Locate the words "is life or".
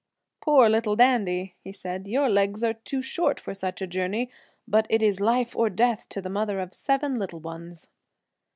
5.03-5.69